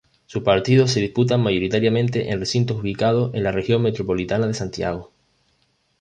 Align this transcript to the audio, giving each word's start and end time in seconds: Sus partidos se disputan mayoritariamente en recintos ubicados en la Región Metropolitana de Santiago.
Sus 0.25 0.41
partidos 0.41 0.89
se 0.89 0.99
disputan 0.99 1.43
mayoritariamente 1.43 2.31
en 2.31 2.39
recintos 2.39 2.79
ubicados 2.79 3.31
en 3.35 3.43
la 3.43 3.51
Región 3.51 3.83
Metropolitana 3.83 4.47
de 4.47 4.55
Santiago. 4.55 5.11